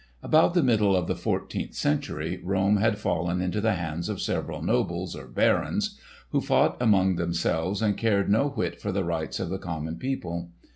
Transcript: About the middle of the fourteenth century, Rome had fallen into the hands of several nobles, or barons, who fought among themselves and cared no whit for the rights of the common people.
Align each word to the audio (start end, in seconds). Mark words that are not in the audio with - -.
About 0.23 0.55
the 0.55 0.63
middle 0.63 0.95
of 0.95 1.05
the 1.05 1.15
fourteenth 1.15 1.75
century, 1.75 2.41
Rome 2.43 2.77
had 2.77 2.97
fallen 2.97 3.39
into 3.39 3.61
the 3.61 3.75
hands 3.75 4.09
of 4.09 4.19
several 4.19 4.63
nobles, 4.63 5.15
or 5.15 5.27
barons, 5.27 5.95
who 6.31 6.41
fought 6.41 6.75
among 6.81 7.17
themselves 7.17 7.83
and 7.83 7.95
cared 7.95 8.27
no 8.27 8.49
whit 8.49 8.81
for 8.81 8.91
the 8.91 9.03
rights 9.03 9.39
of 9.39 9.49
the 9.51 9.59
common 9.59 9.97
people. 9.97 10.49